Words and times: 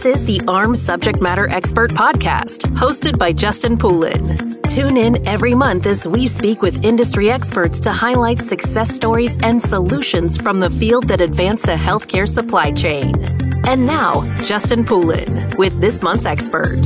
This 0.00 0.20
is 0.20 0.24
the 0.24 0.38
AHRMM 0.46 0.74
Subject 0.78 1.20
Matter 1.20 1.46
Expert 1.50 1.92
Podcast, 1.92 2.62
hosted 2.74 3.18
by 3.18 3.34
Justin 3.34 3.76
Poulin. 3.76 4.58
Tune 4.62 4.96
in 4.96 5.28
every 5.28 5.54
month 5.54 5.84
as 5.84 6.08
we 6.08 6.26
speak 6.26 6.62
with 6.62 6.82
industry 6.82 7.30
experts 7.30 7.78
to 7.80 7.92
highlight 7.92 8.42
success 8.42 8.94
stories 8.94 9.36
and 9.42 9.60
solutions 9.60 10.38
from 10.38 10.58
the 10.58 10.70
field 10.70 11.06
that 11.08 11.20
advance 11.20 11.60
the 11.60 11.72
healthcare 11.72 12.26
supply 12.26 12.72
chain. 12.72 13.14
And 13.66 13.84
now, 13.84 14.22
Justin 14.42 14.86
Poulin 14.86 15.54
with 15.58 15.78
this 15.82 16.00
month's 16.00 16.24
expert. 16.24 16.78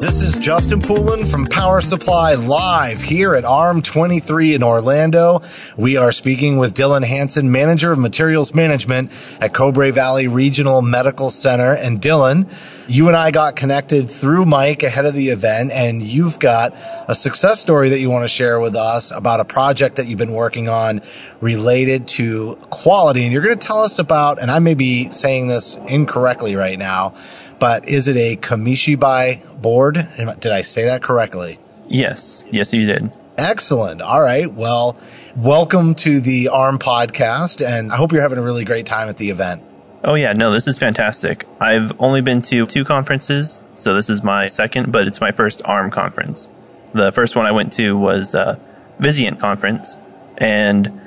This 0.00 0.20
is 0.20 0.38
Justin 0.38 0.82
Poulin 0.82 1.24
from 1.24 1.46
Power 1.46 1.80
Supply 1.80 2.34
live 2.34 3.00
here 3.00 3.34
at 3.34 3.44
AHRMM 3.44 3.82
23 3.82 4.54
in 4.54 4.62
Orlando. 4.62 5.42
We 5.76 5.96
are 5.96 6.12
speaking 6.12 6.58
with 6.58 6.74
Dylan 6.74 7.04
Hansen, 7.04 7.50
Manager 7.50 7.92
of 7.92 7.98
Materials 7.98 8.54
Management 8.54 9.10
at 9.40 9.54
Cobre 9.54 9.92
Valley 9.92 10.28
Regional 10.28 10.82
Medical 10.82 11.30
Center. 11.30 11.72
And 11.72 12.00
Dylan, 12.00 12.52
you 12.86 13.08
and 13.08 13.16
I 13.16 13.30
got 13.30 13.56
connected 13.56 14.10
through 14.10 14.44
Mike 14.44 14.82
ahead 14.82 15.06
of 15.06 15.14
the 15.14 15.28
event, 15.28 15.70
and 15.72 16.02
you've 16.02 16.38
got 16.38 16.76
a 17.08 17.14
success 17.14 17.60
story 17.60 17.90
that 17.90 18.00
you 18.00 18.10
want 18.10 18.24
to 18.24 18.28
share 18.28 18.60
with 18.60 18.76
us 18.76 19.10
about 19.10 19.40
a 19.40 19.44
project 19.44 19.96
that 19.96 20.06
you've 20.06 20.18
been 20.18 20.34
working 20.34 20.68
on 20.68 21.00
related 21.40 22.08
to 22.08 22.56
quality. 22.70 23.22
And 23.24 23.32
you're 23.32 23.42
going 23.42 23.58
to 23.58 23.66
tell 23.66 23.80
us 23.80 23.98
about, 23.98 24.40
and 24.40 24.50
I 24.50 24.58
may 24.58 24.74
be 24.74 25.10
saying 25.10 25.46
this 25.46 25.76
incorrectly 25.88 26.56
right 26.56 26.78
now, 26.78 27.14
but 27.58 27.88
is 27.88 28.08
it 28.08 28.16
a 28.16 28.36
Kamishibai 28.36 29.62
board? 29.62 29.83
Did 29.92 30.46
I 30.46 30.62
say 30.62 30.84
that 30.84 31.02
correctly? 31.02 31.58
Yes. 31.88 32.44
Yes, 32.50 32.72
you 32.72 32.86
did. 32.86 33.12
Excellent. 33.36 34.00
All 34.00 34.22
right. 34.22 34.52
Well, 34.52 34.96
welcome 35.36 35.94
to 35.96 36.20
the 36.20 36.46
AHRMM 36.46 36.78
podcast, 36.78 37.66
and 37.66 37.92
I 37.92 37.96
hope 37.96 38.12
you're 38.12 38.22
having 38.22 38.38
a 38.38 38.42
really 38.42 38.64
great 38.64 38.86
time 38.86 39.08
at 39.08 39.16
the 39.16 39.30
event. 39.30 39.62
Oh, 40.04 40.14
yeah. 40.14 40.32
No, 40.34 40.52
this 40.52 40.66
is 40.66 40.78
fantastic. 40.78 41.46
I've 41.60 41.98
only 42.00 42.20
been 42.20 42.42
to 42.42 42.66
two 42.66 42.84
conferences, 42.84 43.62
so 43.74 43.94
this 43.94 44.08
is 44.08 44.22
my 44.22 44.46
second, 44.46 44.92
but 44.92 45.06
it's 45.06 45.20
my 45.20 45.32
first 45.32 45.62
AHRMM 45.64 45.92
conference. 45.92 46.48
The 46.92 47.10
first 47.10 47.34
one 47.34 47.46
I 47.46 47.52
went 47.52 47.72
to 47.72 47.96
was 47.96 48.34
a 48.34 48.60
Vizient 49.00 49.40
conference, 49.40 49.96
and 50.38 51.00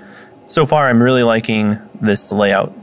so 0.47 0.65
far 0.65 0.89
I'm 0.89 1.01
really 1.01 1.23
liking 1.23 1.79
this 2.01 2.31
layout 2.31 2.75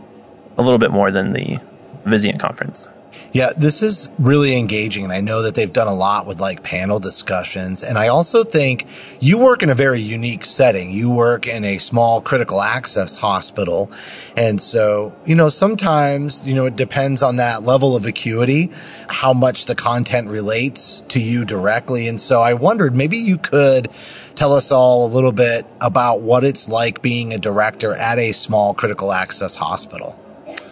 a 0.56 0.62
little 0.62 0.78
bit 0.78 0.90
more 0.90 1.10
than 1.10 1.30
the 1.34 1.58
Vizient 2.06 2.40
conference. 2.40 2.88
Yeah, 3.34 3.50
this 3.56 3.82
is 3.82 4.10
really 4.20 4.56
engaging. 4.56 5.02
And 5.02 5.12
I 5.12 5.20
know 5.20 5.42
that 5.42 5.56
they've 5.56 5.72
done 5.72 5.88
a 5.88 5.94
lot 5.94 6.24
with 6.24 6.38
like 6.38 6.62
panel 6.62 7.00
discussions. 7.00 7.82
And 7.82 7.98
I 7.98 8.06
also 8.06 8.44
think 8.44 8.86
you 9.18 9.38
work 9.38 9.64
in 9.64 9.70
a 9.70 9.74
very 9.74 10.00
unique 10.00 10.44
setting. 10.44 10.92
You 10.92 11.10
work 11.10 11.48
in 11.48 11.64
a 11.64 11.78
small 11.78 12.20
critical 12.20 12.62
access 12.62 13.16
hospital. 13.16 13.90
And 14.36 14.60
so, 14.60 15.12
you 15.26 15.34
know, 15.34 15.48
sometimes, 15.48 16.46
you 16.46 16.54
know, 16.54 16.66
it 16.66 16.76
depends 16.76 17.24
on 17.24 17.34
that 17.36 17.64
level 17.64 17.96
of 17.96 18.06
acuity, 18.06 18.70
how 19.08 19.32
much 19.32 19.66
the 19.66 19.74
content 19.74 20.28
relates 20.28 21.00
to 21.08 21.18
you 21.20 21.44
directly. 21.44 22.06
And 22.06 22.20
so 22.20 22.40
I 22.40 22.54
wondered 22.54 22.94
maybe 22.94 23.16
you 23.16 23.36
could 23.36 23.90
tell 24.36 24.52
us 24.52 24.70
all 24.70 25.06
a 25.06 25.10
little 25.12 25.32
bit 25.32 25.66
about 25.80 26.20
what 26.20 26.44
it's 26.44 26.68
like 26.68 27.02
being 27.02 27.32
a 27.32 27.38
director 27.38 27.96
at 27.96 28.20
a 28.20 28.30
small 28.30 28.74
critical 28.74 29.10
access 29.10 29.56
hospital. 29.56 30.16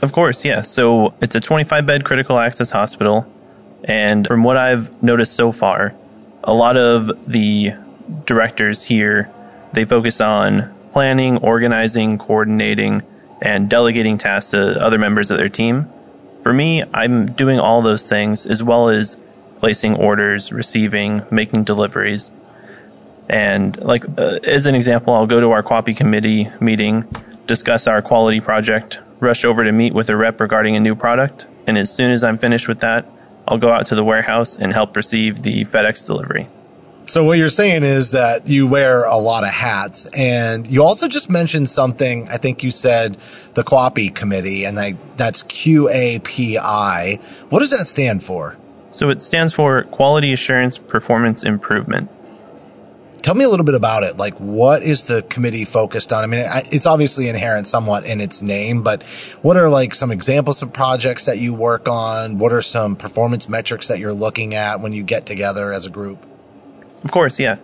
Of 0.02 0.12
course, 0.12 0.44
yeah. 0.44 0.62
So 0.62 1.14
it's 1.20 1.36
a 1.36 1.40
25 1.40 1.86
bed 1.86 2.04
critical 2.04 2.38
access 2.38 2.72
hospital. 2.72 3.24
And 3.84 4.26
from 4.26 4.42
what 4.42 4.56
I've 4.56 5.00
noticed 5.02 5.34
so 5.34 5.52
far, 5.52 5.94
a 6.42 6.52
lot 6.52 6.76
of 6.76 7.10
the 7.30 7.74
directors 8.26 8.82
here, 8.82 9.30
they 9.72 9.84
focus 9.84 10.20
on 10.20 10.74
planning, 10.90 11.38
organizing, 11.38 12.18
coordinating, 12.18 13.02
and 13.40 13.70
delegating 13.70 14.18
tasks 14.18 14.50
to 14.50 14.80
other 14.80 14.98
members 14.98 15.30
of 15.30 15.38
their 15.38 15.48
team. 15.48 15.88
For 16.42 16.52
me, 16.52 16.82
I'm 16.92 17.32
doing 17.32 17.60
all 17.60 17.80
those 17.80 18.08
things 18.08 18.44
as 18.44 18.62
well 18.62 18.88
as 18.88 19.22
placing 19.58 19.94
orders, 19.94 20.52
receiving, 20.52 21.22
making 21.30 21.62
deliveries. 21.62 22.32
And 23.28 23.76
like 23.76 24.04
uh, 24.18 24.40
as 24.42 24.66
an 24.66 24.74
example, 24.74 25.14
I'll 25.14 25.28
go 25.28 25.40
to 25.40 25.52
our 25.52 25.62
QAPI 25.62 25.96
committee 25.96 26.50
meeting, 26.60 27.04
discuss 27.46 27.86
our 27.86 28.02
quality 28.02 28.40
project, 28.40 28.98
rush 29.22 29.44
over 29.44 29.64
to 29.64 29.72
meet 29.72 29.94
with 29.94 30.10
a 30.10 30.16
rep 30.16 30.40
regarding 30.40 30.76
a 30.76 30.80
new 30.80 30.94
product, 30.94 31.46
and 31.66 31.78
as 31.78 31.92
soon 31.94 32.10
as 32.10 32.24
I'm 32.24 32.36
finished 32.36 32.68
with 32.68 32.80
that, 32.80 33.06
I'll 33.46 33.58
go 33.58 33.70
out 33.70 33.86
to 33.86 33.94
the 33.94 34.04
warehouse 34.04 34.56
and 34.56 34.72
help 34.72 34.96
receive 34.96 35.42
the 35.42 35.64
FedEx 35.64 36.06
delivery. 36.06 36.48
So 37.06 37.24
what 37.24 37.36
you're 37.36 37.48
saying 37.48 37.82
is 37.82 38.12
that 38.12 38.46
you 38.46 38.66
wear 38.66 39.04
a 39.04 39.16
lot 39.16 39.42
of 39.42 39.50
hats 39.50 40.06
and 40.12 40.68
you 40.68 40.84
also 40.84 41.08
just 41.08 41.28
mentioned 41.28 41.68
something. 41.68 42.28
I 42.28 42.36
think 42.36 42.62
you 42.62 42.70
said 42.70 43.16
the 43.54 43.64
QAPI 43.64 44.14
committee 44.14 44.64
and 44.64 44.78
I, 44.78 44.94
that's 45.16 45.42
QAPI. 45.42 47.20
What 47.50 47.58
does 47.58 47.70
that 47.70 47.88
stand 47.88 48.22
for? 48.22 48.56
So 48.92 49.10
it 49.10 49.20
stands 49.20 49.52
for 49.52 49.82
Quality 49.84 50.32
Assurance 50.32 50.78
Performance 50.78 51.42
Improvement. 51.42 52.08
Tell 53.22 53.34
me 53.36 53.44
a 53.44 53.48
little 53.48 53.64
bit 53.64 53.76
about 53.76 54.02
it. 54.02 54.16
Like, 54.16 54.34
what 54.34 54.82
is 54.82 55.04
the 55.04 55.22
committee 55.22 55.64
focused 55.64 56.12
on? 56.12 56.24
I 56.24 56.26
mean, 56.26 56.44
it's 56.72 56.86
obviously 56.86 57.28
inherent 57.28 57.68
somewhat 57.68 58.04
in 58.04 58.20
its 58.20 58.42
name, 58.42 58.82
but 58.82 59.04
what 59.42 59.56
are 59.56 59.68
like 59.68 59.94
some 59.94 60.10
examples 60.10 60.60
of 60.60 60.72
projects 60.72 61.26
that 61.26 61.38
you 61.38 61.54
work 61.54 61.88
on? 61.88 62.38
What 62.38 62.52
are 62.52 62.62
some 62.62 62.96
performance 62.96 63.48
metrics 63.48 63.86
that 63.88 64.00
you're 64.00 64.12
looking 64.12 64.56
at 64.56 64.80
when 64.80 64.92
you 64.92 65.04
get 65.04 65.24
together 65.24 65.72
as 65.72 65.86
a 65.86 65.90
group? 65.90 66.26
Of 67.04 67.12
course, 67.12 67.38
yeah. 67.38 67.58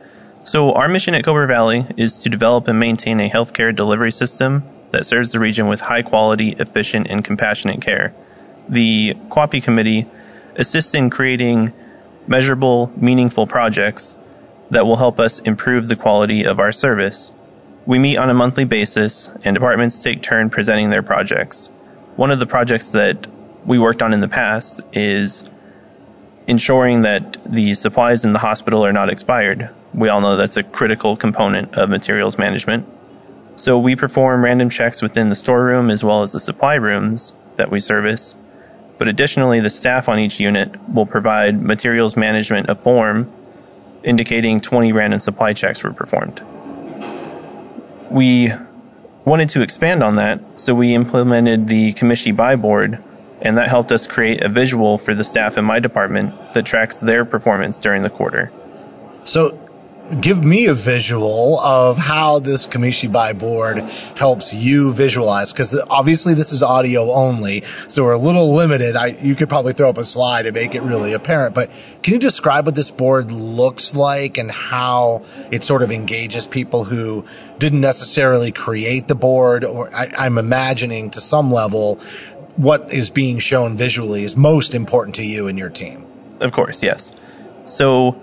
So 0.44 0.72
our 0.72 0.88
mission 0.88 1.14
at 1.16 1.24
Cobre 1.24 1.48
Valley 1.48 1.86
is 1.96 2.22
to 2.22 2.28
develop 2.28 2.68
and 2.68 2.78
maintain 2.78 3.18
a 3.18 3.28
healthcare 3.28 3.74
delivery 3.74 4.12
system 4.12 4.62
that 4.92 5.06
serves 5.06 5.32
the 5.32 5.40
region 5.40 5.66
with 5.66 5.80
high 5.80 6.02
quality, 6.02 6.50
efficient, 6.58 7.08
and 7.08 7.24
compassionate 7.24 7.80
care. 7.80 8.14
The 8.68 9.14
QAPI 9.28 9.62
committee 9.62 10.06
assists 10.54 10.94
in 10.94 11.10
creating 11.10 11.72
measurable, 12.28 12.92
meaningful 12.96 13.46
projects 13.46 14.14
that 14.70 14.86
will 14.86 14.96
help 14.96 15.18
us 15.18 15.38
improve 15.40 15.88
the 15.88 15.96
quality 15.96 16.44
of 16.44 16.58
our 16.58 16.72
service. 16.72 17.32
We 17.86 17.98
meet 17.98 18.18
on 18.18 18.28
a 18.28 18.34
monthly 18.34 18.64
basis, 18.64 19.30
and 19.44 19.54
departments 19.54 20.02
take 20.02 20.22
turn 20.22 20.50
presenting 20.50 20.90
their 20.90 21.02
projects. 21.02 21.68
One 22.16 22.30
of 22.30 22.38
the 22.38 22.46
projects 22.46 22.92
that 22.92 23.26
we 23.64 23.78
worked 23.78 24.02
on 24.02 24.12
in 24.12 24.20
the 24.20 24.28
past 24.28 24.80
is 24.92 25.50
ensuring 26.46 27.02
that 27.02 27.38
the 27.44 27.74
supplies 27.74 28.24
in 28.24 28.32
the 28.32 28.38
hospital 28.38 28.84
are 28.84 28.92
not 28.92 29.10
expired. 29.10 29.70
We 29.94 30.08
all 30.08 30.20
know 30.20 30.36
that's 30.36 30.56
a 30.56 30.62
critical 30.62 31.16
component 31.16 31.74
of 31.74 31.88
materials 31.88 32.38
management. 32.38 32.86
So 33.56 33.78
we 33.78 33.96
perform 33.96 34.44
random 34.44 34.70
checks 34.70 35.02
within 35.02 35.30
the 35.30 35.34
storeroom 35.34 35.90
as 35.90 36.04
well 36.04 36.22
as 36.22 36.32
the 36.32 36.40
supply 36.40 36.74
rooms 36.74 37.34
that 37.56 37.70
we 37.70 37.80
service. 37.80 38.36
But 38.98 39.08
additionally, 39.08 39.60
the 39.60 39.70
staff 39.70 40.08
on 40.08 40.18
each 40.18 40.40
unit 40.40 40.74
will 40.88 41.06
provide 41.06 41.62
materials 41.62 42.16
management 42.16 42.68
a 42.68 42.74
form 42.74 43.32
indicating 44.04 44.60
20 44.60 44.92
random 44.92 45.20
supply 45.20 45.52
checks 45.52 45.82
were 45.82 45.92
performed. 45.92 46.42
We 48.10 48.50
wanted 49.24 49.48
to 49.50 49.62
expand 49.62 50.02
on 50.02 50.16
that, 50.16 50.40
so 50.56 50.74
we 50.74 50.94
implemented 50.94 51.68
the 51.68 51.92
Kamishibai 51.94 52.60
board, 52.60 53.02
and 53.42 53.56
that 53.56 53.68
helped 53.68 53.92
us 53.92 54.06
create 54.06 54.42
a 54.42 54.48
visual 54.48 54.98
for 54.98 55.14
the 55.14 55.24
staff 55.24 55.58
in 55.58 55.64
my 55.64 55.78
department 55.78 56.52
that 56.52 56.64
tracks 56.64 57.00
their 57.00 57.24
performance 57.24 57.78
during 57.78 58.02
the 58.02 58.10
quarter. 58.10 58.50
So 59.24 59.58
give 60.20 60.42
me 60.42 60.66
a 60.66 60.74
visual 60.74 61.60
of 61.60 61.98
how 61.98 62.38
this 62.38 62.66
Kamishi 62.66 63.08
Kamishibai 63.08 63.38
board 63.38 63.78
helps 64.16 64.54
you 64.54 64.92
visualize 64.92 65.52
because 65.52 65.78
obviously 65.90 66.34
this 66.34 66.52
is 66.52 66.62
audio 66.62 67.12
only 67.12 67.62
so 67.62 68.04
we're 68.04 68.12
a 68.12 68.18
little 68.18 68.54
limited. 68.54 68.96
I, 68.96 69.08
you 69.20 69.34
could 69.34 69.48
probably 69.48 69.72
throw 69.72 69.90
up 69.90 69.98
a 69.98 70.04
slide 70.04 70.42
to 70.42 70.52
make 70.52 70.74
it 70.74 70.82
really 70.82 71.12
apparent 71.12 71.54
but 71.54 71.70
can 72.02 72.14
you 72.14 72.18
describe 72.18 72.66
what 72.66 72.74
this 72.74 72.90
board 72.90 73.30
looks 73.30 73.94
like 73.94 74.38
and 74.38 74.50
how 74.50 75.22
it 75.50 75.62
sort 75.62 75.82
of 75.82 75.92
engages 75.92 76.46
people 76.46 76.84
who 76.84 77.24
didn't 77.58 77.80
necessarily 77.80 78.50
create 78.50 79.08
the 79.08 79.14
board? 79.14 79.64
Or 79.64 79.94
I, 79.94 80.10
I'm 80.16 80.38
imagining 80.38 81.10
to 81.10 81.20
some 81.20 81.52
level 81.52 81.96
what 82.56 82.92
is 82.92 83.10
being 83.10 83.38
shown 83.38 83.76
visually 83.76 84.22
is 84.24 84.36
most 84.36 84.74
important 84.74 85.14
to 85.16 85.24
you 85.24 85.46
and 85.48 85.58
your 85.58 85.70
team. 85.70 86.06
Of 86.40 86.52
course 86.52 86.82
yes. 86.82 87.12
So 87.66 88.20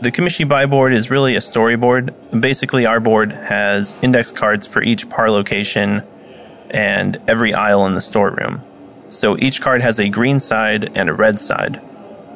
the 0.00 0.12
Kamishibai 0.12 0.70
board 0.70 0.92
is 0.92 1.10
really 1.10 1.34
a 1.34 1.40
storyboard. 1.40 2.40
Basically, 2.40 2.86
our 2.86 3.00
board 3.00 3.32
has 3.32 3.98
index 4.00 4.30
cards 4.30 4.66
for 4.66 4.82
each 4.82 5.08
par 5.08 5.30
location 5.30 6.02
and 6.70 7.16
every 7.28 7.52
aisle 7.52 7.84
in 7.86 7.94
the 7.94 8.00
storeroom. 8.00 8.62
So 9.10 9.36
each 9.38 9.60
card 9.60 9.80
has 9.80 9.98
a 9.98 10.08
green 10.08 10.38
side 10.38 10.92
and 10.94 11.08
a 11.08 11.14
red 11.14 11.40
side. 11.40 11.80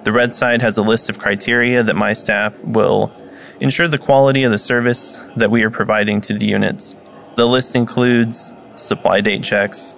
The 0.04 0.12
red 0.12 0.34
side 0.34 0.62
has 0.62 0.76
a 0.76 0.82
list 0.82 1.08
of 1.08 1.18
criteria 1.18 1.84
that 1.84 1.94
my 1.94 2.14
staff 2.14 2.58
will 2.64 3.12
ensure 3.60 3.86
the 3.86 3.98
quality 3.98 4.42
of 4.42 4.50
the 4.50 4.58
service 4.58 5.22
that 5.36 5.50
we 5.50 5.62
are 5.62 5.70
providing 5.70 6.20
to 6.22 6.34
the 6.36 6.46
units. 6.46 6.96
The 7.36 7.46
list 7.46 7.76
includes 7.76 8.52
supply 8.74 9.20
date 9.20 9.44
checks, 9.44 9.94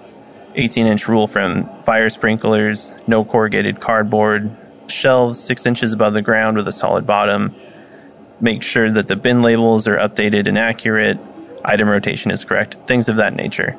18 0.53 0.85
inch 0.85 1.07
rule 1.07 1.27
from 1.27 1.67
fire 1.83 2.09
sprinklers, 2.09 2.91
no 3.07 3.25
corrugated 3.25 3.79
cardboard, 3.79 4.55
shelves 4.87 5.39
six 5.39 5.65
inches 5.65 5.93
above 5.93 6.13
the 6.13 6.21
ground 6.21 6.57
with 6.57 6.67
a 6.67 6.71
solid 6.71 7.05
bottom. 7.05 7.55
Make 8.39 8.63
sure 8.63 8.91
that 8.91 9.07
the 9.07 9.15
bin 9.15 9.41
labels 9.41 9.87
are 9.87 9.97
updated 9.97 10.47
and 10.47 10.57
accurate. 10.57 11.17
Item 11.63 11.89
rotation 11.89 12.31
is 12.31 12.43
correct. 12.43 12.75
Things 12.85 13.09
of 13.09 13.15
that 13.17 13.35
nature. 13.35 13.77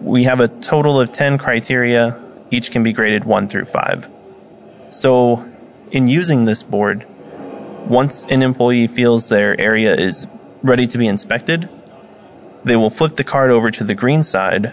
We 0.00 0.24
have 0.24 0.40
a 0.40 0.48
total 0.48 1.00
of 1.00 1.12
10 1.12 1.38
criteria. 1.38 2.20
each 2.50 2.70
can 2.70 2.82
be 2.82 2.92
graded 2.92 3.24
1 3.24 3.48
through 3.48 3.64
5. 3.64 4.10
So, 4.90 5.50
in 5.90 6.06
using 6.06 6.44
this 6.44 6.62
board, 6.62 7.06
once 7.88 8.24
an 8.26 8.42
employee 8.42 8.86
feels 8.86 9.28
their 9.28 9.58
area 9.58 9.94
is 9.94 10.26
ready 10.62 10.86
to 10.86 10.98
be 10.98 11.06
inspected, 11.06 11.68
they 12.64 12.76
will 12.76 12.90
flip 12.90 13.16
the 13.16 13.24
card 13.24 13.50
over 13.50 13.70
to 13.70 13.84
the 13.84 13.94
green 13.94 14.22
side. 14.22 14.72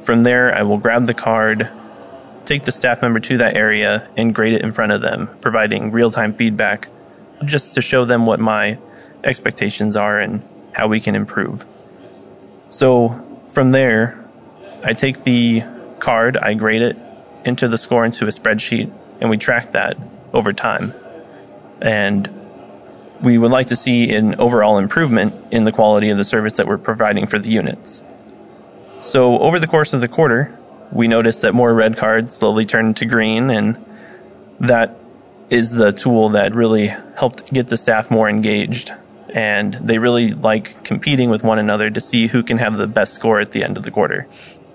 From 0.00 0.22
there, 0.22 0.54
I 0.54 0.62
will 0.62 0.78
grab 0.78 1.06
the 1.06 1.14
card, 1.14 1.68
take 2.48 2.64
the 2.64 2.72
staff 2.72 3.02
member 3.02 3.20
to 3.20 3.36
that 3.36 3.54
area, 3.54 4.08
and 4.16 4.34
grade 4.34 4.54
it 4.54 4.62
in 4.62 4.72
front 4.72 4.90
of 4.90 5.02
them, 5.02 5.28
providing 5.42 5.92
real 5.92 6.10
time 6.10 6.32
feedback 6.32 6.88
just 7.44 7.74
to 7.74 7.82
show 7.82 8.06
them 8.06 8.24
what 8.24 8.40
my 8.40 8.78
expectations 9.22 9.94
are 9.96 10.18
and 10.18 10.42
how 10.72 10.88
we 10.88 10.98
can 10.98 11.14
improve. 11.14 11.64
So 12.70 13.22
from 13.50 13.72
there, 13.72 14.24
I 14.82 14.94
take 14.94 15.24
the 15.24 15.62
card, 15.98 16.38
I 16.38 16.54
grade 16.54 16.82
it, 16.82 16.96
enter 17.44 17.68
the 17.68 17.76
score 17.76 18.04
into 18.04 18.24
a 18.24 18.30
spreadsheet, 18.30 18.90
and 19.20 19.28
we 19.28 19.36
track 19.36 19.72
that 19.72 19.98
over 20.32 20.52
time. 20.54 20.94
And 21.82 22.32
we 23.20 23.36
would 23.36 23.50
like 23.50 23.66
to 23.66 23.76
see 23.76 24.14
an 24.14 24.36
overall 24.36 24.78
improvement 24.78 25.34
in 25.50 25.64
the 25.64 25.72
quality 25.72 26.08
of 26.08 26.16
the 26.16 26.24
service 26.24 26.56
that 26.56 26.66
we're 26.66 26.78
providing 26.78 27.26
for 27.26 27.38
the 27.38 27.50
units. 27.50 28.02
So 29.00 29.38
over 29.38 29.58
the 29.58 29.66
course 29.66 29.92
of 29.92 30.00
the 30.00 30.08
quarter, 30.08 30.58
we 30.92 31.08
noticed 31.08 31.42
that 31.42 31.54
more 31.54 31.74
red 31.74 31.96
cards 31.96 32.32
slowly 32.32 32.66
turned 32.66 32.96
to 32.98 33.04
green, 33.04 33.50
and 33.50 33.84
that 34.60 34.96
is 35.50 35.70
the 35.70 35.92
tool 35.92 36.30
that 36.30 36.54
really 36.54 36.88
helped 37.16 37.52
get 37.52 37.68
the 37.68 37.76
staff 37.76 38.10
more 38.10 38.28
engaged. 38.28 38.92
And 39.34 39.74
they 39.74 39.98
really 39.98 40.32
like 40.32 40.84
competing 40.84 41.30
with 41.30 41.42
one 41.42 41.58
another 41.58 41.90
to 41.90 42.00
see 42.00 42.28
who 42.28 42.42
can 42.42 42.58
have 42.58 42.76
the 42.76 42.86
best 42.86 43.14
score 43.14 43.40
at 43.40 43.52
the 43.52 43.62
end 43.62 43.76
of 43.76 43.82
the 43.82 43.90
quarter. 43.90 44.26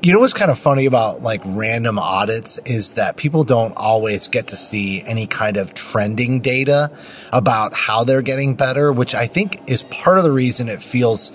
You 0.03 0.11
know 0.11 0.19
what's 0.19 0.33
kind 0.33 0.51
of 0.51 0.59
funny 0.59 0.85
about 0.85 1.21
like 1.21 1.41
random 1.45 1.97
audits 1.97 2.57
is 2.59 2.95
that 2.95 3.15
people 3.15 3.45
don't 3.45 3.73
always 3.77 4.27
get 4.27 4.47
to 4.47 4.57
see 4.57 5.01
any 5.03 5.27
kind 5.27 5.55
of 5.55 5.73
trending 5.73 6.41
data 6.41 6.91
about 7.31 7.73
how 7.73 8.03
they're 8.03 8.21
getting 8.21 8.55
better, 8.55 8.91
which 8.91 9.15
I 9.15 9.27
think 9.27 9.61
is 9.67 9.83
part 9.83 10.17
of 10.17 10.25
the 10.25 10.31
reason 10.31 10.67
it 10.67 10.83
feels 10.83 11.31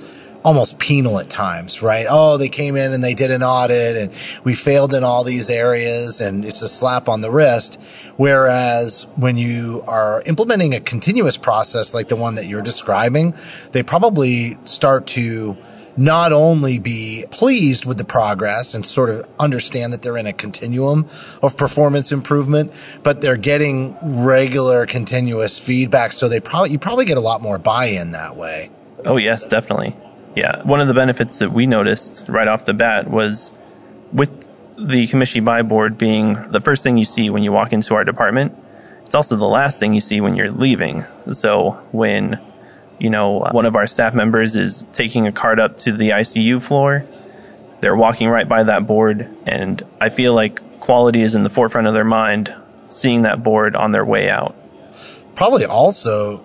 almost 0.49 0.79
penal 0.79 1.21
at 1.21 1.29
times, 1.29 1.83
right? 1.83 2.07
Oh, 2.09 2.39
they 2.39 2.49
came 2.49 2.75
in 2.75 2.95
and 2.95 3.05
they 3.05 3.13
did 3.13 3.31
an 3.31 3.43
audit 3.43 3.99
and 3.99 4.45
we 4.45 4.55
failed 4.55 4.95
in 4.95 5.05
all 5.05 5.23
these 5.23 5.51
areas 5.51 6.23
and 6.23 6.43
it's 6.43 6.63
a 6.63 6.69
slap 6.69 7.07
on 7.07 7.21
the 7.21 7.31
wrist. 7.31 7.79
Whereas 8.17 9.07
when 9.17 9.37
you 9.37 9.83
are 9.87 10.23
implementing 10.25 10.75
a 10.75 10.81
continuous 10.81 11.37
process 11.37 11.93
like 11.93 12.09
the 12.09 12.17
one 12.17 12.37
that 12.37 12.47
you're 12.47 12.63
describing, 12.63 13.35
they 13.73 13.83
probably 13.83 14.57
start 14.65 15.07
to 15.09 15.55
not 15.99 16.33
only 16.33 16.79
be 16.79 17.27
pleased 17.31 17.85
with 17.85 17.99
the 17.99 18.05
progress 18.05 18.73
and 18.73 18.87
sort 18.87 19.11
of 19.11 19.29
understand 19.39 19.93
that 19.93 20.01
they're 20.01 20.17
in 20.17 20.27
a 20.27 20.33
continuum 20.33 21.07
of 21.43 21.59
performance 21.59 22.11
improvement, 22.11 22.73
but 23.03 23.21
they're 23.21 23.37
getting 23.37 23.99
regular 24.25 24.87
continuous 24.87 25.59
feedback. 25.59 26.13
So 26.13 26.27
they 26.27 26.41
probably, 26.41 26.71
you 26.71 26.79
probably 26.79 27.05
get 27.05 27.19
a 27.19 27.21
lot 27.21 27.43
more 27.43 27.59
buy-in 27.59 28.13
that 28.13 28.35
way. 28.35 28.71
Oh, 29.05 29.19
yes, 29.19 29.47
definitely. 29.47 29.95
Yeah. 30.39 30.63
One 30.63 30.81
of 30.81 30.87
the 30.87 30.95
benefits 30.95 31.41
that 31.41 31.53
we 31.53 31.67
noticed 31.67 32.29
right 32.29 32.47
off 32.47 32.65
the 32.65 32.73
bat 32.73 33.11
was 33.11 33.51
with 34.13 34.47
the 34.77 35.09
Kamishibai 35.09 35.69
board 35.69 35.99
being 35.99 36.53
the 36.53 36.61
first 36.61 36.85
thing 36.85 36.97
you 36.97 37.05
see 37.05 37.29
when 37.29 37.43
you 37.43 37.51
walk 37.51 37.73
into 37.73 37.97
our 37.97 38.05
department. 38.05 38.57
It's 39.03 39.17
also 39.17 39.35
the 39.35 39.49
last 39.49 39.81
thing 39.81 39.95
you 39.95 40.01
see 40.01 40.21
when 40.21 40.37
you're 40.37 40.53
leaving. 40.53 41.05
So 41.33 41.73
when 41.91 42.39
you 43.01 43.11
know, 43.11 43.49
one 43.51 43.67
of 43.67 43.75
our 43.75 43.89
staff 43.89 44.15
members 44.15 44.55
is 44.55 44.87
taking 44.93 45.27
a 45.27 45.33
cart 45.33 45.59
up 45.59 45.77
to 45.79 45.93
the 45.93 46.11
ICU 46.11 46.63
floor. 46.63 47.05
They're 47.81 47.97
walking 47.97 48.29
right 48.29 48.49
by 48.49 48.65
that 48.65 48.87
board, 48.87 49.29
and 49.45 49.85
I 50.01 50.09
feel 50.09 50.35
like 50.35 50.81
quality 50.81 51.23
is 51.23 51.35
in 51.35 51.43
the 51.45 51.51
forefront 51.51 51.87
of 51.87 51.95
their 51.95 52.05
mind, 52.05 52.55
seeing 52.87 53.23
that 53.23 53.43
board 53.43 53.75
on 53.75 53.91
their 53.91 54.05
way 54.05 54.31
out. 54.31 54.57
Probably 55.35 55.65
also 55.65 56.45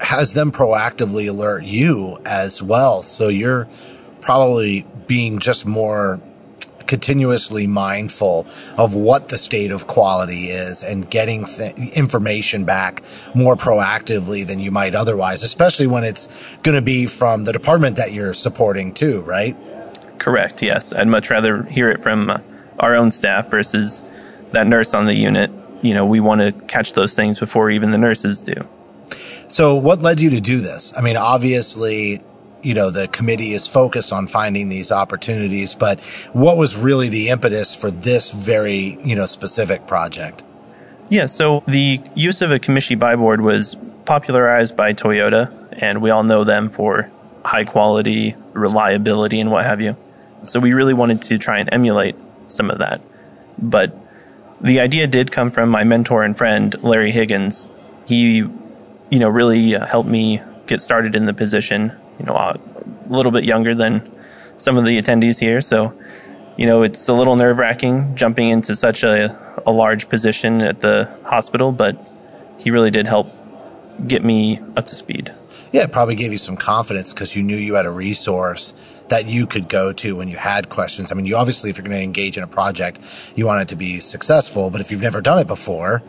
has 0.00 0.32
them 0.32 0.52
proactively 0.52 1.28
alert 1.28 1.64
you 1.64 2.18
as 2.24 2.62
well. 2.62 3.02
So 3.02 3.28
you're 3.28 3.68
probably 4.20 4.86
being 5.06 5.38
just 5.38 5.66
more 5.66 6.20
continuously 6.86 7.66
mindful 7.66 8.46
of 8.76 8.94
what 8.94 9.28
the 9.28 9.38
state 9.38 9.72
of 9.72 9.86
quality 9.86 10.46
is 10.46 10.82
and 10.82 11.08
getting 11.10 11.44
th- 11.44 11.74
information 11.94 12.64
back 12.64 13.02
more 13.34 13.56
proactively 13.56 14.46
than 14.46 14.60
you 14.60 14.70
might 14.70 14.94
otherwise, 14.94 15.42
especially 15.42 15.86
when 15.86 16.04
it's 16.04 16.28
going 16.62 16.74
to 16.74 16.82
be 16.82 17.06
from 17.06 17.44
the 17.44 17.52
department 17.52 17.96
that 17.96 18.12
you're 18.12 18.34
supporting 18.34 18.92
too, 18.94 19.20
right? 19.22 19.56
Correct. 20.18 20.62
Yes. 20.62 20.92
I'd 20.92 21.08
much 21.08 21.30
rather 21.30 21.64
hear 21.64 21.90
it 21.90 22.02
from 22.02 22.30
uh, 22.30 22.38
our 22.78 22.94
own 22.94 23.10
staff 23.10 23.50
versus 23.50 24.02
that 24.52 24.66
nurse 24.66 24.94
on 24.94 25.06
the 25.06 25.14
unit. 25.14 25.50
You 25.82 25.92
know, 25.94 26.06
we 26.06 26.20
want 26.20 26.40
to 26.40 26.52
catch 26.66 26.92
those 26.92 27.14
things 27.14 27.38
before 27.38 27.70
even 27.70 27.90
the 27.90 27.98
nurses 27.98 28.40
do. 28.42 28.66
So 29.48 29.74
what 29.74 30.00
led 30.00 30.20
you 30.20 30.30
to 30.30 30.40
do 30.40 30.60
this? 30.60 30.92
I 30.96 31.02
mean, 31.02 31.16
obviously 31.16 32.22
you 32.66 32.74
know, 32.74 32.90
the 32.90 33.06
committee 33.06 33.52
is 33.52 33.68
focused 33.68 34.12
on 34.12 34.26
finding 34.26 34.68
these 34.68 34.90
opportunities, 34.90 35.76
but 35.76 36.00
what 36.32 36.56
was 36.56 36.76
really 36.76 37.08
the 37.08 37.28
impetus 37.28 37.76
for 37.76 37.92
this 37.92 38.32
very, 38.32 38.98
you 39.04 39.14
know, 39.14 39.24
specific 39.24 39.86
project? 39.86 40.42
Yeah, 41.08 41.26
so 41.26 41.62
the 41.68 42.00
use 42.16 42.42
of 42.42 42.50
a 42.50 42.58
Kamishibai 42.58 43.18
board 43.18 43.40
was 43.40 43.76
popularized 44.04 44.76
by 44.76 44.94
Toyota, 44.94 45.52
and 45.78 46.02
we 46.02 46.10
all 46.10 46.24
know 46.24 46.42
them 46.42 46.68
for 46.68 47.08
high 47.44 47.64
quality, 47.64 48.34
reliability, 48.52 49.38
and 49.38 49.52
what 49.52 49.64
have 49.64 49.80
you. 49.80 49.96
So 50.42 50.58
we 50.58 50.72
really 50.72 50.94
wanted 50.94 51.22
to 51.22 51.38
try 51.38 51.60
and 51.60 51.68
emulate 51.72 52.16
some 52.48 52.68
of 52.70 52.78
that. 52.78 53.00
But 53.58 53.96
the 54.60 54.80
idea 54.80 55.06
did 55.06 55.30
come 55.30 55.52
from 55.52 55.68
my 55.68 55.84
mentor 55.84 56.24
and 56.24 56.36
friend, 56.36 56.74
Larry 56.82 57.12
Higgins. 57.12 57.68
He, 58.04 58.40
you 59.10 59.18
know, 59.18 59.28
really 59.28 59.74
uh, 59.74 59.86
helped 59.86 60.08
me 60.08 60.40
get 60.66 60.80
started 60.80 61.14
in 61.14 61.26
the 61.26 61.34
position 61.34 61.92
you 62.18 62.26
know, 62.26 62.34
uh, 62.34 62.56
a 63.08 63.12
little 63.12 63.32
bit 63.32 63.44
younger 63.44 63.74
than 63.74 64.02
some 64.56 64.76
of 64.76 64.84
the 64.84 65.00
attendees 65.00 65.38
here. 65.38 65.60
So, 65.60 65.94
you 66.56 66.66
know, 66.66 66.82
it's 66.82 67.08
a 67.08 67.12
little 67.12 67.36
nerve 67.36 67.58
wracking 67.58 68.16
jumping 68.16 68.48
into 68.48 68.74
such 68.74 69.02
a, 69.02 69.62
a 69.66 69.72
large 69.72 70.08
position 70.08 70.60
at 70.62 70.80
the 70.80 71.10
hospital, 71.24 71.72
but 71.72 71.96
he 72.58 72.70
really 72.70 72.90
did 72.90 73.06
help 73.06 73.30
get 74.06 74.24
me 74.24 74.60
up 74.76 74.86
to 74.86 74.94
speed. 74.94 75.32
Yeah, 75.72 75.82
it 75.82 75.92
probably 75.92 76.14
gave 76.14 76.32
you 76.32 76.38
some 76.38 76.56
confidence 76.56 77.12
because 77.12 77.36
you 77.36 77.42
knew 77.42 77.56
you 77.56 77.74
had 77.74 77.86
a 77.86 77.90
resource 77.90 78.72
that 79.08 79.26
you 79.26 79.46
could 79.46 79.68
go 79.68 79.92
to 79.92 80.16
when 80.16 80.28
you 80.28 80.36
had 80.36 80.68
questions. 80.68 81.12
I 81.12 81.14
mean, 81.14 81.26
you 81.26 81.36
obviously, 81.36 81.70
if 81.70 81.76
you're 81.76 81.84
going 81.84 81.96
to 81.96 82.02
engage 82.02 82.36
in 82.36 82.42
a 82.42 82.48
project, 82.48 82.98
you 83.36 83.46
want 83.46 83.62
it 83.62 83.68
to 83.68 83.76
be 83.76 83.98
successful, 83.98 84.70
but 84.70 84.80
if 84.80 84.90
you've 84.90 85.02
never 85.02 85.20
done 85.20 85.38
it 85.38 85.46
before, 85.46 86.02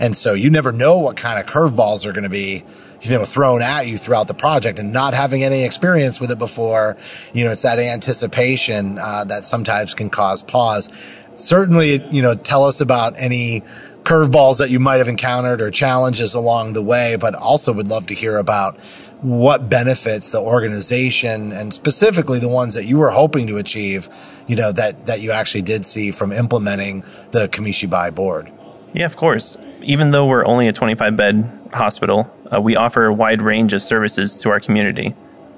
and 0.00 0.16
so 0.16 0.34
you 0.34 0.50
never 0.50 0.72
know 0.72 0.98
what 0.98 1.16
kind 1.16 1.38
of 1.38 1.46
curveballs 1.46 2.06
are 2.06 2.12
going 2.12 2.24
to 2.24 2.30
be 2.30 2.64
you 3.04 3.18
know, 3.18 3.24
thrown 3.24 3.60
at 3.60 3.86
you 3.86 3.98
throughout 3.98 4.28
the 4.28 4.34
project 4.34 4.78
and 4.78 4.92
not 4.92 5.14
having 5.14 5.44
any 5.44 5.64
experience 5.64 6.20
with 6.20 6.30
it 6.30 6.38
before, 6.38 6.96
you 7.32 7.44
know, 7.44 7.50
it's 7.50 7.62
that 7.62 7.78
anticipation, 7.78 8.98
uh, 8.98 9.24
that 9.24 9.44
sometimes 9.44 9.94
can 9.94 10.08
cause 10.08 10.42
pause. 10.42 10.88
Certainly, 11.34 12.06
you 12.10 12.22
know, 12.22 12.34
tell 12.34 12.64
us 12.64 12.80
about 12.80 13.14
any 13.16 13.62
curveballs 14.04 14.58
that 14.58 14.70
you 14.70 14.78
might 14.78 14.98
have 14.98 15.08
encountered 15.08 15.60
or 15.60 15.70
challenges 15.70 16.34
along 16.34 16.74
the 16.74 16.82
way, 16.82 17.16
but 17.16 17.34
also 17.34 17.72
would 17.72 17.88
love 17.88 18.06
to 18.06 18.14
hear 18.14 18.38
about 18.38 18.78
what 19.20 19.70
benefits 19.70 20.30
the 20.30 20.40
organization 20.40 21.52
and 21.52 21.72
specifically 21.72 22.38
the 22.38 22.48
ones 22.48 22.74
that 22.74 22.84
you 22.84 22.98
were 22.98 23.10
hoping 23.10 23.46
to 23.46 23.56
achieve, 23.56 24.08
you 24.46 24.54
know, 24.54 24.70
that, 24.70 25.06
that 25.06 25.20
you 25.20 25.30
actually 25.30 25.62
did 25.62 25.84
see 25.86 26.10
from 26.10 26.30
implementing 26.32 27.02
the 27.30 27.86
buy 27.90 28.10
board. 28.10 28.52
Yeah, 28.94 29.06
of 29.06 29.16
course. 29.16 29.58
Even 29.82 30.12
though 30.12 30.26
we're 30.26 30.46
only 30.46 30.68
a 30.68 30.72
25 30.72 31.16
bed 31.16 31.68
hospital, 31.72 32.32
uh, 32.50 32.60
we 32.60 32.76
offer 32.76 33.06
a 33.06 33.12
wide 33.12 33.42
range 33.42 33.72
of 33.72 33.82
services 33.82 34.36
to 34.38 34.50
our 34.50 34.60
community. 34.60 35.14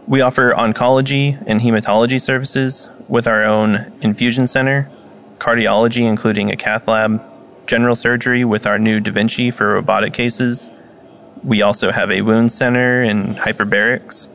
We 0.09 0.23
offer 0.23 0.55
oncology 0.55 1.43
and 1.47 1.61
hematology 1.61 2.21
services 2.21 2.88
with 3.09 3.26
our 3.26 3.45
own 3.45 3.93
infusion 4.00 4.47
center, 4.47 4.90
cardiology, 5.38 6.09
including 6.09 6.50
a 6.50 6.57
cath 6.57 6.88
lab, 6.88 7.23
general 7.66 7.95
surgery 7.95 8.43
with 8.43 8.66
our 8.66 8.78
new 8.78 9.00
Da 9.00 9.12
Vinci 9.12 9.50
for 9.50 9.75
robotic 9.75 10.14
cases. 10.14 10.69
We 11.45 11.61
also 11.61 11.93
have 11.93 12.11
a 12.11 12.23
wound 12.23 12.52
center 12.52 13.02
and 13.02 13.37
hyperbarics. 13.37 14.28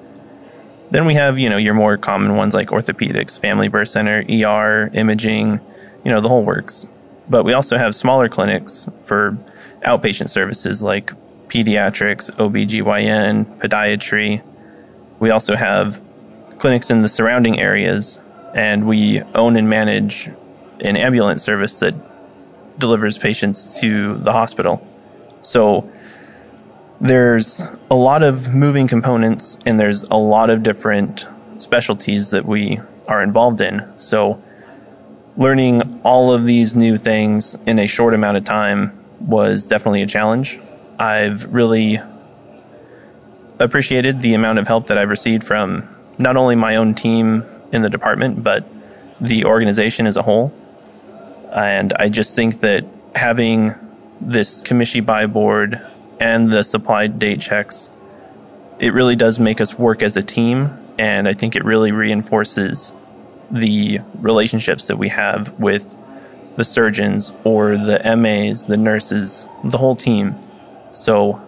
Then 0.92 1.06
we 1.06 1.16
have, 1.16 1.40
you 1.40 1.50
know, 1.50 1.58
your 1.58 1.74
more 1.74 1.98
common 1.98 2.36
ones 2.36 2.54
like 2.54 2.68
orthopedics, 2.68 3.40
family 3.40 3.68
birth 3.68 3.90
center, 3.90 4.24
ER, 4.30 4.92
imaging, 4.94 5.60
you 6.04 6.12
know, 6.12 6.22
the 6.22 6.30
whole 6.30 6.44
works. 6.44 6.86
But 7.32 7.46
we 7.46 7.54
also 7.54 7.78
have 7.78 7.96
smaller 7.96 8.28
clinics 8.28 8.90
for 9.06 9.38
outpatient 9.86 10.28
services 10.28 10.82
like 10.82 11.14
pediatrics, 11.48 12.30
OBGYN, 12.36 13.58
podiatry. 13.60 14.44
We 15.20 15.30
also 15.30 15.56
have 15.56 16.02
clinics 16.60 16.90
in 16.90 17.02
the 17.02 17.08
surrounding 17.08 17.58
areas, 17.58 18.20
and 18.54 18.86
we 18.86 19.22
own 19.34 19.56
and 19.56 19.70
manage 19.70 20.30
an 20.82 20.98
ambulance 20.98 21.42
service 21.42 21.80
that 21.80 21.96
delivers 22.78 23.18
patients 23.18 23.80
to 23.80 24.18
the 24.18 24.34
hospital. 24.34 24.86
So 25.42 25.90
there's 27.00 27.62
a 27.90 27.96
lot 27.96 28.24
of 28.24 28.54
moving 28.54 28.90
components, 28.90 29.58
and 29.66 29.80
there's 29.80 30.04
a 30.04 30.18
lot 30.18 30.50
of 30.50 30.64
different 30.64 31.26
specialties 31.60 32.32
that 32.32 32.46
we 32.46 32.82
are 33.08 33.24
involved 33.24 33.62
in. 33.62 33.90
So 34.00 34.44
learning 35.42 36.00
all 36.04 36.32
of 36.32 36.46
these 36.46 36.76
new 36.76 36.98
things 36.98 37.58
in 37.66 37.80
a 37.80 37.88
short 37.88 38.14
amount 38.14 38.38
of 38.38 38.44
time 38.44 38.96
was 39.20 39.66
definitely 39.66 40.04
a 40.04 40.06
challenge. 40.06 40.60
I've 41.00 41.52
really 41.52 42.00
appreciated 43.58 44.22
the 44.22 44.36
amount 44.36 44.60
of 44.60 44.68
help 44.68 44.86
that 44.88 45.00
I've 45.00 45.10
received 45.10 45.44
from 45.44 45.90
not 46.20 46.38
only 46.38 46.56
my 46.56 46.76
own 46.76 46.94
team 46.94 47.44
in 47.72 47.82
the 47.82 47.90
department, 47.90 48.44
but 48.44 48.64
the 49.20 49.46
organization 49.46 50.06
as 50.06 50.16
a 50.16 50.22
whole. 50.22 50.54
And 51.52 51.92
I 51.94 52.10
just 52.10 52.36
think 52.36 52.60
that 52.60 52.86
having 53.16 53.74
this 54.22 54.62
Kamishibai 54.62 55.34
board 55.34 55.82
and 56.20 56.52
the 56.52 56.62
supply 56.64 57.08
date 57.08 57.42
checks, 57.42 57.90
it 58.78 58.94
really 58.94 59.16
does 59.16 59.40
make 59.40 59.60
us 59.60 59.74
work 59.74 60.04
as 60.04 60.16
a 60.16 60.22
team. 60.22 60.78
And 61.00 61.28
I 61.28 61.34
think 61.34 61.56
it 61.56 61.66
really 61.66 61.92
reinforces 61.92 62.94
the 63.52 64.00
relationships 64.20 64.88
that 64.88 64.98
we 64.98 65.10
have 65.10 65.58
with 65.60 65.98
the 66.56 66.64
surgeons 66.66 67.34
or 67.44 67.78
the 67.78 68.02
MAs, 68.18 68.68
the 68.68 68.78
nurses, 68.78 69.48
the 69.64 69.78
whole 69.78 69.96
team. 69.96 70.36
So 70.94 71.42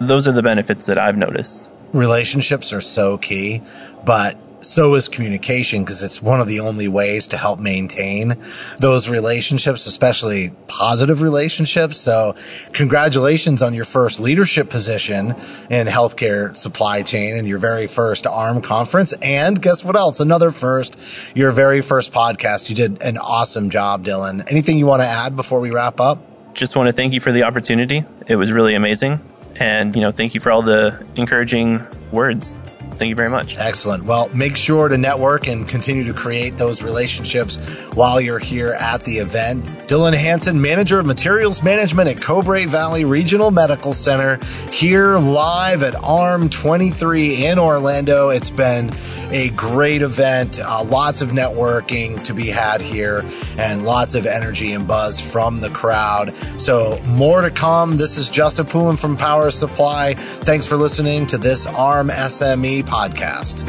those 0.00 0.26
are 0.28 0.32
the 0.32 0.42
benefits 0.42 0.86
that 0.86 0.98
I've 0.98 1.16
noticed. 1.16 1.72
Relationships 1.92 2.72
are 2.72 2.80
so 2.80 3.18
key, 3.18 3.62
but 4.04 4.36
so 4.60 4.94
is 4.94 5.08
communication 5.08 5.84
because 5.84 6.02
it's 6.02 6.22
one 6.22 6.40
of 6.40 6.48
the 6.48 6.60
only 6.60 6.88
ways 6.88 7.26
to 7.28 7.36
help 7.36 7.60
maintain 7.60 8.36
those 8.80 9.08
relationships, 9.08 9.86
especially 9.86 10.50
positive 10.66 11.22
relationships. 11.22 11.98
So 11.98 12.34
congratulations 12.72 13.62
on 13.62 13.74
your 13.74 13.84
first 13.84 14.20
leadership 14.20 14.70
position 14.70 15.34
in 15.70 15.86
healthcare 15.86 16.56
supply 16.56 17.02
chain 17.02 17.36
and 17.36 17.46
your 17.46 17.58
very 17.58 17.86
first 17.86 18.24
AHRMM 18.24 18.64
conference. 18.64 19.12
And 19.22 19.60
guess 19.60 19.84
what 19.84 19.96
else? 19.96 20.20
Another 20.20 20.50
first, 20.50 20.96
your 21.36 21.52
very 21.52 21.80
first 21.80 22.12
podcast. 22.12 22.68
You 22.68 22.74
did 22.74 23.02
an 23.02 23.18
awesome 23.18 23.70
job, 23.70 24.04
Dylan. 24.04 24.44
Anything 24.50 24.78
you 24.78 24.86
want 24.86 25.02
to 25.02 25.08
add 25.08 25.36
before 25.36 25.60
we 25.60 25.70
wrap 25.70 26.00
up? 26.00 26.24
Just 26.54 26.76
want 26.76 26.88
to 26.88 26.92
thank 26.92 27.14
you 27.14 27.20
for 27.20 27.30
the 27.30 27.44
opportunity. 27.44 28.04
It 28.26 28.36
was 28.36 28.52
really 28.52 28.74
amazing. 28.74 29.20
And, 29.56 29.94
you 29.94 30.02
know, 30.02 30.10
thank 30.10 30.34
you 30.34 30.40
for 30.40 30.50
all 30.50 30.62
the 30.62 31.04
encouraging 31.16 31.84
words. 32.12 32.56
Thank 32.98 33.10
you 33.10 33.14
very 33.14 33.30
much. 33.30 33.56
Excellent. 33.56 34.04
Well, 34.04 34.28
make 34.34 34.56
sure 34.56 34.88
to 34.88 34.98
network 34.98 35.46
and 35.46 35.68
continue 35.68 36.02
to 36.04 36.12
create 36.12 36.58
those 36.58 36.82
relationships 36.82 37.58
while 37.94 38.20
you're 38.20 38.40
here 38.40 38.74
at 38.78 39.04
the 39.04 39.18
event. 39.18 39.64
Dylan 39.86 40.14
Hansen, 40.14 40.60
Manager 40.60 40.98
of 40.98 41.06
Materials 41.06 41.62
Management 41.62 42.08
at 42.08 42.20
Cobre 42.20 42.66
Valley 42.66 43.04
Regional 43.04 43.52
Medical 43.52 43.94
Center, 43.94 44.40
here 44.72 45.16
live 45.16 45.84
at 45.84 45.94
AHRMM 45.94 46.50
23 46.50 47.46
in 47.46 47.60
Orlando. 47.60 48.30
It's 48.30 48.50
been 48.50 48.90
a 49.30 49.50
great 49.50 50.02
event, 50.02 50.60
uh, 50.60 50.84
lots 50.84 51.20
of 51.20 51.30
networking 51.30 52.22
to 52.24 52.34
be 52.34 52.46
had 52.46 52.80
here, 52.80 53.24
and 53.56 53.84
lots 53.84 54.14
of 54.14 54.26
energy 54.26 54.72
and 54.72 54.86
buzz 54.86 55.20
from 55.20 55.60
the 55.60 55.70
crowd. 55.70 56.34
So, 56.58 57.00
more 57.04 57.42
to 57.42 57.50
come. 57.50 57.96
This 57.96 58.16
is 58.18 58.30
Justin 58.30 58.66
Poulin 58.66 58.96
from 58.96 59.16
Power 59.16 59.50
Supply. 59.50 60.14
Thanks 60.14 60.66
for 60.66 60.76
listening 60.76 61.26
to 61.28 61.38
this 61.38 61.66
AHRMM 61.66 62.10
SME 62.10 62.82
podcast. 62.84 63.64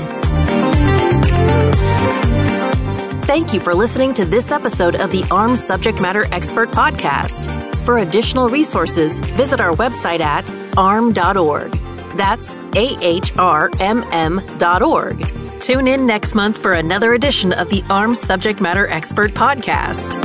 Thank 3.26 3.54
you 3.54 3.60
for 3.60 3.76
listening 3.76 4.16
to 4.16 4.26
this 4.26 4.52
episode 4.52 4.96
of 4.96 5.12
the 5.12 5.22
AHRMM 5.24 5.58
Subject 5.58 6.02
Matter 6.02 6.26
Expert 6.34 6.70
Podcast. 6.72 7.48
For 7.86 8.00
additional 8.00 8.50
resources, 8.50 9.20
visit 9.20 9.60
our 9.60 9.76
website 9.76 10.20
at 10.20 10.46
ahrmm.org. 10.46 11.72
That's 12.18 12.56
A-H-R-M-M 12.76 14.58
dot 14.58 14.82
org. 14.82 15.49
Tune 15.60 15.88
in 15.88 16.06
next 16.06 16.36
month 16.36 16.58
for 16.58 16.74
another 16.74 17.14
edition 17.14 17.52
of 17.52 17.70
the 17.70 17.82
AHRMM 17.84 18.16
Subject 18.16 18.62
Matter 18.62 18.88
Expert 18.88 19.32
Podcast. 19.34 20.16